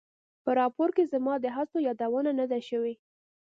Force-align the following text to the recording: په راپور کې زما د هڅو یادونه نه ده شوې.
په 0.43 0.49
راپور 0.59 0.89
کې 0.95 1.03
زما 1.13 1.33
د 1.39 1.45
هڅو 1.55 1.77
یادونه 1.87 2.31
نه 2.39 2.45
ده 2.51 2.59
شوې. 2.69 2.93